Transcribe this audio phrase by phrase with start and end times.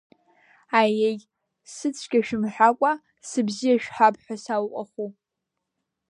[0.79, 1.17] Аиеи,
[1.73, 2.91] сыцәгьа шәымҳәакәа,
[3.29, 5.09] сыбзиа шәҳәап ҳәа сауҟаху…